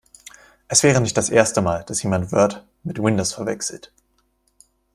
[0.67, 3.91] Es wäre nicht das erste Mal, dass jemand Word mit Windows verwechselt.